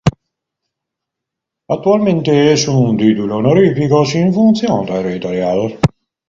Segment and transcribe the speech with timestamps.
[1.67, 5.77] Actualmente es un título honorífico sin función territorial.